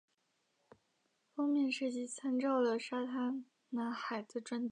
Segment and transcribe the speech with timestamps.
[1.35, 4.59] 封面设计参照了海滩男孩的专辑。